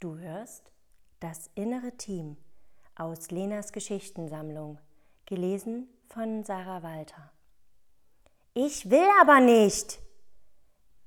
[0.00, 0.70] Du hörst
[1.18, 2.36] Das innere Team
[2.94, 4.78] aus Lenas Geschichtensammlung,
[5.26, 7.32] gelesen von Sarah Walter.
[8.54, 9.98] Ich will aber nicht!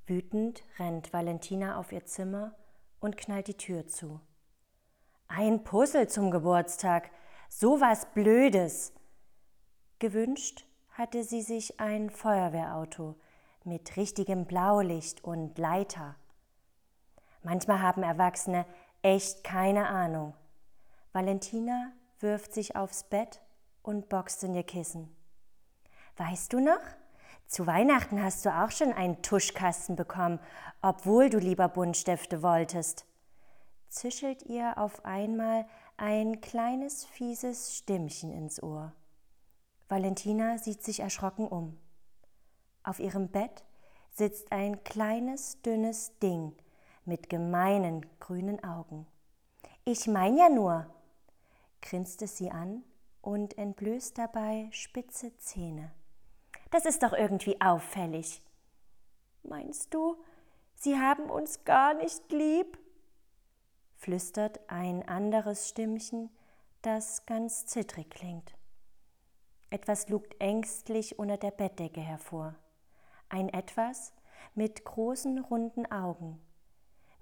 [0.04, 2.54] Wütend rennt Valentina auf ihr Zimmer
[3.00, 4.20] und knallt die Tür zu.
[5.26, 7.10] Ein Puzzle zum Geburtstag,
[7.48, 8.92] so was Blödes.
[10.00, 13.16] Gewünscht hatte sie sich ein Feuerwehrauto
[13.64, 16.16] mit richtigem Blaulicht und Leiter.
[17.42, 18.66] Manchmal haben Erwachsene
[19.02, 20.34] echt keine Ahnung.
[21.12, 23.42] Valentina wirft sich aufs Bett
[23.82, 25.14] und boxt in ihr Kissen.
[26.16, 26.80] Weißt du noch?
[27.46, 30.40] Zu Weihnachten hast du auch schon einen Tuschkasten bekommen,
[30.80, 33.04] obwohl du lieber Buntstifte wolltest.
[33.88, 35.66] Zischelt ihr auf einmal
[35.98, 38.92] ein kleines fieses Stimmchen ins Ohr.
[39.88, 41.78] Valentina sieht sich erschrocken um.
[42.84, 43.64] Auf ihrem Bett
[44.10, 46.54] sitzt ein kleines, dünnes Ding
[47.04, 49.06] mit gemeinen grünen Augen.
[49.84, 50.86] Ich mein ja nur,
[51.80, 52.84] grinst es sie an
[53.20, 55.92] und entblößt dabei spitze Zähne.
[56.70, 58.42] Das ist doch irgendwie auffällig.
[59.42, 60.16] Meinst du,
[60.74, 62.78] sie haben uns gar nicht lieb?
[63.96, 66.30] flüstert ein anderes Stimmchen,
[66.82, 68.54] das ganz zittrig klingt.
[69.70, 72.54] Etwas lugt ängstlich unter der Bettdecke hervor.
[73.28, 74.12] Ein Etwas
[74.54, 76.40] mit großen runden Augen.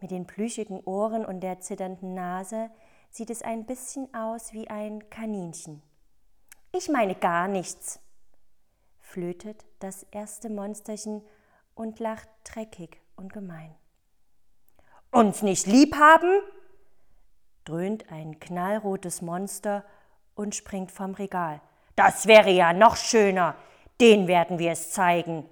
[0.01, 2.71] Mit den plüschigen Ohren und der zitternden Nase
[3.11, 5.83] sieht es ein bisschen aus wie ein Kaninchen.
[6.73, 8.01] Ich meine gar nichts,
[9.01, 11.23] flötet das erste Monsterchen
[11.75, 13.75] und lacht dreckig und gemein.
[15.11, 16.41] Uns nicht lieb haben?
[17.65, 19.85] dröhnt ein knallrotes Monster
[20.35, 21.61] und springt vom Regal.
[21.95, 23.55] Das wäre ja noch schöner.
[24.01, 25.45] Den werden wir es zeigen.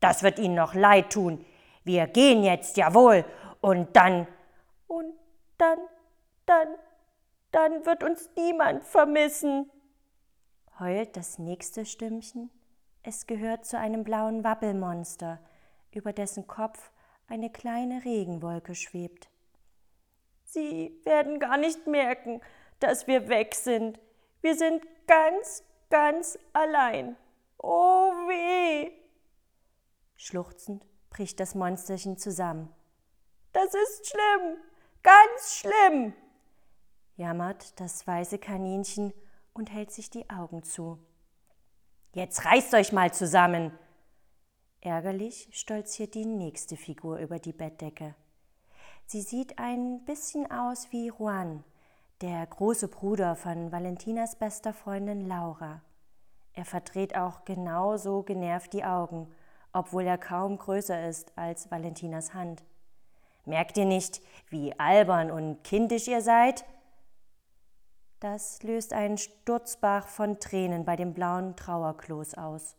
[0.00, 1.44] Das wird ihnen noch leid tun.
[1.84, 3.24] Wir gehen jetzt, jawohl.
[3.64, 4.26] Und dann.
[4.86, 5.14] Und
[5.58, 5.78] dann,
[6.46, 6.68] dann,
[7.50, 9.70] dann wird uns niemand vermissen.
[10.78, 12.50] Heult das nächste Stimmchen
[13.06, 15.38] es gehört zu einem blauen Wabbelmonster,
[15.92, 16.90] über dessen Kopf
[17.28, 19.28] eine kleine Regenwolke schwebt.
[20.44, 22.40] Sie werden gar nicht merken,
[22.80, 24.00] dass wir weg sind.
[24.40, 27.16] Wir sind ganz, ganz allein.
[27.58, 28.90] Oh weh!
[30.16, 32.72] Schluchzend bricht das Monsterchen zusammen.
[33.54, 34.56] Das ist schlimm,
[35.04, 36.12] ganz schlimm,
[37.16, 39.12] jammert das weiße Kaninchen
[39.52, 40.98] und hält sich die Augen zu.
[42.12, 43.70] Jetzt reißt euch mal zusammen.
[44.80, 48.16] Ärgerlich stolziert die nächste Figur über die Bettdecke.
[49.06, 51.62] Sie sieht ein bisschen aus wie Juan,
[52.22, 55.80] der große Bruder von Valentinas bester Freundin Laura.
[56.54, 59.32] Er verdreht auch genauso genervt die Augen,
[59.72, 62.64] obwohl er kaum größer ist als Valentinas Hand.
[63.44, 66.64] Merkt ihr nicht, wie albern und kindisch ihr seid?
[68.20, 72.76] Das löst einen Sturzbach von Tränen bei dem blauen Trauerkloß aus.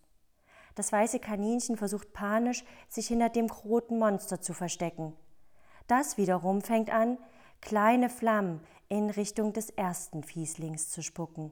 [0.73, 5.15] Das weiße Kaninchen versucht panisch, sich hinter dem roten Monster zu verstecken.
[5.87, 7.17] Das wiederum fängt an,
[7.61, 8.59] kleine Flammen
[8.89, 11.51] in Richtung des ersten Fieslings zu spucken.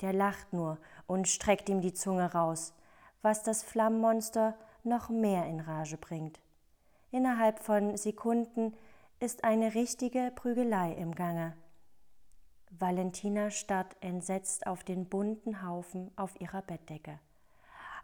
[0.00, 2.74] Der lacht nur und streckt ihm die Zunge raus,
[3.22, 6.40] was das Flammenmonster noch mehr in Rage bringt.
[7.16, 8.76] Innerhalb von Sekunden
[9.20, 11.56] ist eine richtige Prügelei im Gange.
[12.68, 17.18] Valentina starrt entsetzt auf den bunten Haufen auf ihrer Bettdecke.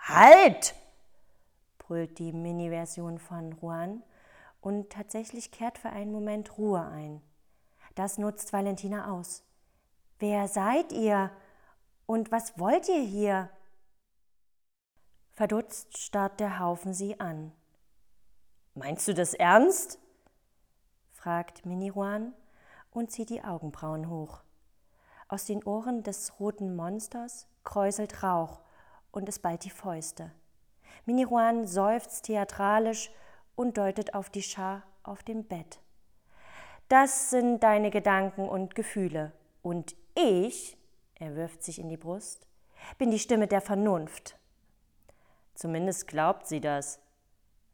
[0.00, 0.74] Halt!
[1.76, 4.02] brüllt die Mini-Version von Juan
[4.62, 7.20] und tatsächlich kehrt für einen Moment Ruhe ein.
[7.94, 9.44] Das nutzt Valentina aus.
[10.20, 11.30] Wer seid ihr?
[12.06, 13.50] Und was wollt ihr hier?
[15.32, 17.52] Verdutzt starrt der Haufen sie an.
[18.74, 19.98] Meinst du das ernst?
[21.12, 22.32] fragt Mini Juan
[22.90, 24.42] und zieht die Augenbrauen hoch.
[25.28, 28.60] Aus den Ohren des roten Monsters kräuselt Rauch
[29.12, 30.32] und es ballt die Fäuste.
[31.06, 33.10] Miniruan seufzt theatralisch
[33.54, 35.80] und deutet auf die Schar auf dem Bett.
[36.88, 39.32] Das sind deine Gedanken und Gefühle.
[39.62, 40.76] Und ich,
[41.14, 42.46] er wirft sich in die Brust,
[42.98, 44.36] bin die Stimme der Vernunft.
[45.54, 47.00] Zumindest glaubt sie das,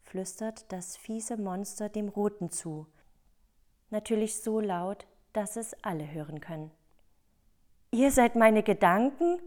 [0.08, 2.86] flüstert das fiese Monster dem Roten zu.
[3.90, 6.70] Natürlich so laut, dass es alle hören können.
[7.90, 9.40] Ihr seid meine Gedanken?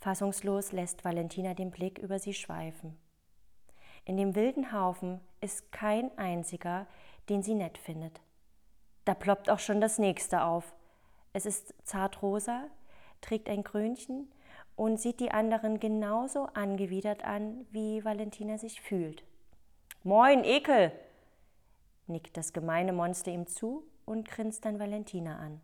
[0.00, 2.96] Fassungslos lässt Valentina den Blick über sie schweifen.
[4.04, 6.86] In dem wilden Haufen ist kein einziger,
[7.28, 8.20] den sie nett findet.
[9.04, 10.74] Da ploppt auch schon das nächste auf.
[11.32, 12.68] Es ist zartrosa,
[13.20, 14.32] trägt ein Krönchen
[14.76, 19.24] und sieht die anderen genauso angewidert an, wie Valentina sich fühlt.
[20.04, 20.90] Moin, Ekel!
[22.08, 25.60] nickt das gemeine Monster ihm zu und grinst dann Valentina an.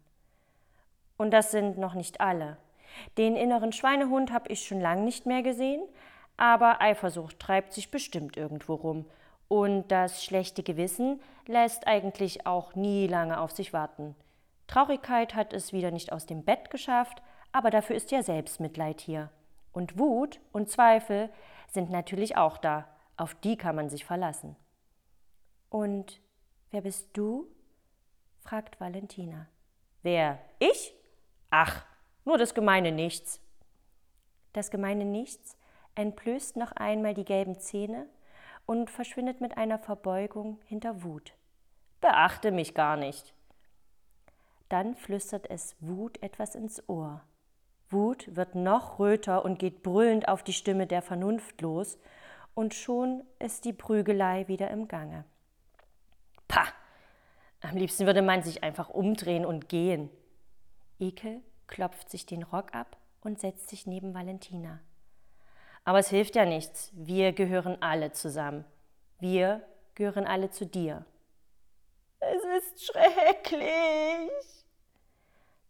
[1.16, 2.56] Und das sind noch nicht alle.
[3.16, 5.82] Den inneren Schweinehund habe ich schon lange nicht mehr gesehen,
[6.36, 9.06] aber Eifersucht treibt sich bestimmt irgendwo rum.
[9.48, 14.14] Und das schlechte Gewissen lässt eigentlich auch nie lange auf sich warten.
[14.68, 19.30] Traurigkeit hat es wieder nicht aus dem Bett geschafft, aber dafür ist ja Selbstmitleid hier.
[19.72, 21.28] Und Wut und Zweifel
[21.66, 22.86] sind natürlich auch da.
[23.18, 24.56] Auf die kann man sich verlassen.
[25.68, 26.22] Und
[26.70, 27.46] wer bist du?
[28.40, 29.48] fragt Valentina.
[30.02, 30.38] Wer?
[30.60, 30.94] Ich?
[31.50, 31.84] Ach,
[32.24, 33.40] nur das gemeine Nichts.
[34.52, 35.56] Das gemeine Nichts
[35.96, 38.06] entblößt noch einmal die gelben Zähne
[38.66, 41.34] und verschwindet mit einer Verbeugung hinter Wut.
[42.00, 43.34] Beachte mich gar nicht.
[44.68, 47.22] Dann flüstert es Wut etwas ins Ohr.
[47.90, 51.98] Wut wird noch röter und geht brüllend auf die Stimme der Vernunft los,
[52.58, 55.24] und schon ist die Prügelei wieder im Gange.
[56.48, 56.66] Pah!
[57.60, 60.10] Am liebsten würde man sich einfach umdrehen und gehen.
[60.98, 64.80] Ekel klopft sich den Rock ab und setzt sich neben Valentina.
[65.84, 66.90] Aber es hilft ja nichts.
[66.94, 68.64] Wir gehören alle zusammen.
[69.20, 69.62] Wir
[69.94, 71.06] gehören alle zu dir.
[72.18, 74.66] Es ist schrecklich.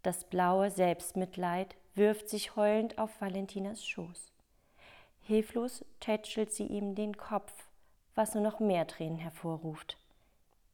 [0.02, 4.32] Das blaue Selbstmitleid wirft sich heulend auf Valentinas Schoß.
[5.28, 7.52] Hilflos tätschelt sie ihm den Kopf,
[8.14, 9.98] was nur noch mehr Tränen hervorruft.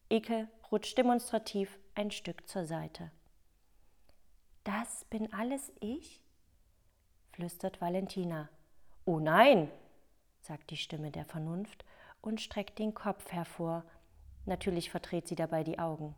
[0.09, 3.11] Ike rutscht demonstrativ ein Stück zur Seite.
[4.63, 6.21] Das bin alles ich?
[7.33, 8.47] flüstert Valentina.
[9.03, 9.69] Oh nein,
[10.39, 11.83] sagt die Stimme der Vernunft
[12.21, 13.83] und streckt den Kopf hervor.
[14.45, 16.15] Natürlich verdreht sie dabei die Augen.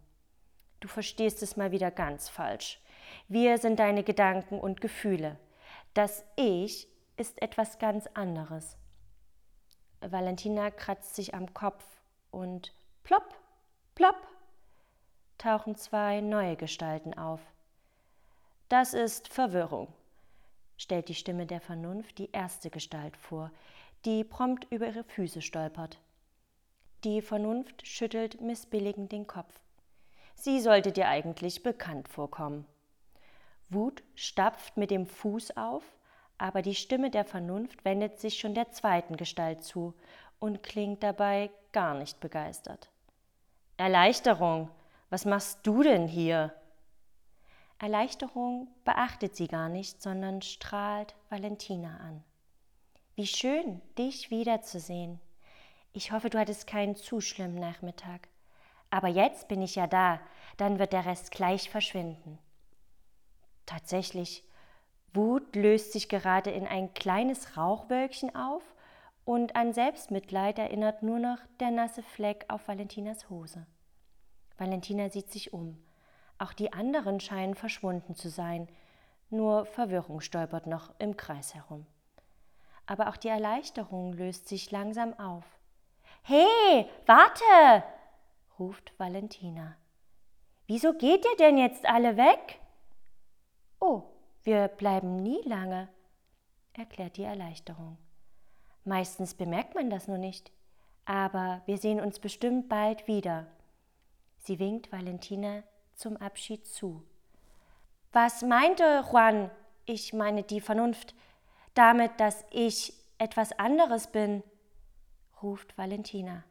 [0.79, 2.79] Du verstehst es mal wieder ganz falsch.
[3.29, 5.39] Wir sind deine Gedanken und Gefühle.
[5.95, 6.87] Das Ich
[7.17, 8.77] ist etwas ganz anderes.
[9.99, 11.83] Valentina kratzt sich am Kopf
[12.31, 12.73] und
[13.03, 13.35] plopp,
[13.95, 14.27] plopp
[15.37, 17.41] tauchen zwei neue Gestalten auf.
[18.69, 19.93] Das ist Verwirrung,
[20.77, 23.51] stellt die Stimme der Vernunft die erste Gestalt vor,
[24.05, 25.99] die prompt über ihre Füße stolpert.
[27.03, 29.59] Die Vernunft schüttelt missbilligend den Kopf.
[30.35, 32.65] Sie sollte dir eigentlich bekannt vorkommen.
[33.69, 35.83] Wut stapft mit dem Fuß auf,
[36.37, 39.93] aber die Stimme der Vernunft wendet sich schon der zweiten Gestalt zu
[40.39, 42.89] und klingt dabei gar nicht begeistert.
[43.77, 44.69] Erleichterung,
[45.09, 46.53] was machst du denn hier?
[47.79, 52.23] Erleichterung beachtet sie gar nicht, sondern strahlt Valentina an.
[53.15, 55.19] Wie schön, dich wiederzusehen.
[55.93, 58.27] Ich hoffe, du hattest keinen zu schlimmen Nachmittag.
[58.89, 60.19] Aber jetzt bin ich ja da,
[60.57, 62.39] dann wird der Rest gleich verschwinden.
[63.65, 64.43] Tatsächlich,
[65.13, 68.63] Wut löst sich gerade in ein kleines Rauchwölkchen auf
[69.25, 73.65] und an Selbstmitleid erinnert nur noch der nasse Fleck auf Valentinas Hose.
[74.57, 75.77] Valentina sieht sich um.
[76.37, 78.67] Auch die anderen scheinen verschwunden zu sein,
[79.29, 81.85] nur Verwirrung stolpert noch im Kreis herum.
[82.85, 85.43] Aber auch die Erleichterung löst sich langsam auf.
[86.21, 87.83] Hey, warte!
[88.59, 89.75] ruft Valentina.
[90.67, 92.59] Wieso geht ihr denn jetzt alle weg?
[93.79, 94.03] Oh,
[94.47, 95.89] wir bleiben nie lange,
[96.71, 97.97] erklärt die Erleichterung.
[98.85, 100.53] Meistens bemerkt man das nur nicht,
[101.03, 103.45] aber wir sehen uns bestimmt bald wieder.
[104.37, 105.63] Sie winkt Valentina
[105.95, 107.03] zum Abschied zu.
[108.13, 109.51] Was meinte Juan,
[109.83, 111.13] ich meine die Vernunft,
[111.73, 114.43] damit, dass ich etwas anderes bin?
[115.43, 116.45] ruft Valentina.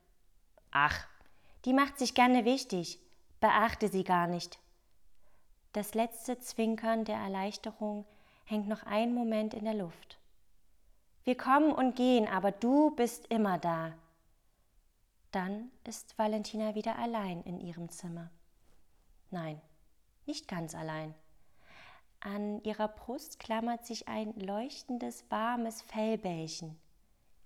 [0.71, 1.07] Ach,
[1.65, 3.01] die macht sich gerne wichtig,
[3.41, 4.59] beachte sie gar nicht.
[5.77, 8.07] Das letzte Zwinkern der Erleichterung
[8.47, 10.19] hängt noch einen Moment in der Luft.
[11.25, 13.93] Wir kommen und gehen, aber du bist immer da.
[15.33, 18.31] Dann ist Valentina wieder allein in ihrem Zimmer.
[19.31, 19.61] Nein,
[20.25, 21.15] nicht ganz allein.
[22.21, 26.79] An ihrer Brust klammert sich ein leuchtendes, warmes Fellbällchen.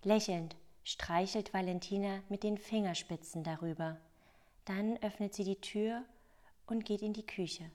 [0.05, 3.97] Lächelnd streichelt Valentina mit den Fingerspitzen darüber.
[4.67, 6.05] Dann öffnet sie die Tür
[6.69, 7.73] und geht in die Küche.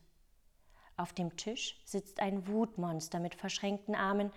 [0.97, 4.31] Auf dem Tisch sitzt ein Wutmonster mit verschränkten Armen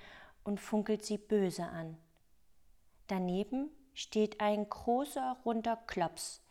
[0.44, 1.96] und funkelt sie böse an.
[3.06, 6.42] Daneben steht ein großer, runder Klops,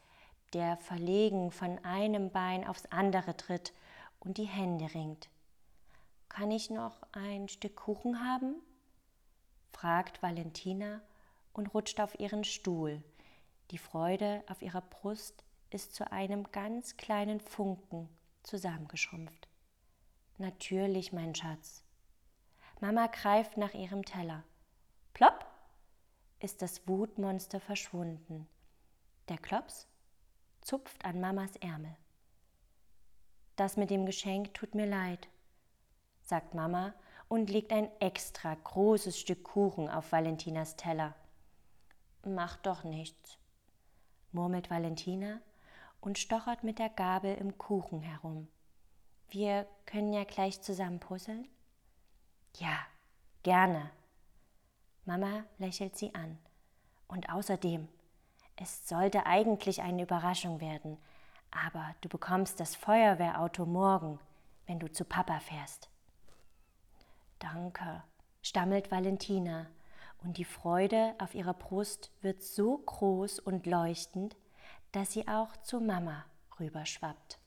[0.54, 3.74] der verlegen von einem Bein aufs andere tritt
[4.20, 5.30] und die Hände ringt.
[6.30, 8.56] Kann ich noch ein Stück Kuchen haben?
[9.72, 11.02] fragt Valentina
[11.54, 13.04] und rutscht auf ihren Stuhl.
[13.72, 18.10] Die Freude auf ihrer Brust ist zu einem ganz kleinen Funken
[18.44, 19.47] zusammengeschrumpft.
[20.40, 21.84] Natürlich, mein Schatz.
[22.80, 24.44] Mama greift nach ihrem Teller.
[25.14, 25.46] Plopp
[26.40, 28.48] ist das Wutmonster verschwunden.
[29.30, 29.88] Der Klops
[30.62, 31.96] zupft an Mamas Ärmel.
[33.56, 35.28] das mit dem Geschenk tut mir leid,
[36.22, 36.94] sagt Mama
[37.28, 41.16] und legt ein extra großes Stück Kuchen auf Valentinas Teller.
[42.24, 43.40] Macht doch nichts,
[44.32, 45.42] murmelt Valentina
[46.00, 48.48] und stochert mit der Gabel im Kuchen herum.
[49.30, 51.48] Wir können ja gleich zusammen puzzeln?
[52.58, 52.78] Ja,
[53.44, 53.92] gerne.
[55.06, 56.38] Mama lächelt sie an.
[57.08, 57.88] Und außerdem,
[58.56, 60.98] es sollte eigentlich eine Überraschung werden,
[61.52, 64.20] aber du bekommst das Feuerwehrauto morgen,
[64.66, 65.90] wenn du zu Papa fährst.
[67.40, 68.04] Danke,
[68.42, 69.68] stammelt Valentina,
[70.24, 74.36] und die Freude auf ihrer Brust wird so groß und leuchtend,
[74.92, 76.26] dass sie auch zu Mama
[76.60, 77.40] rüberschwappt.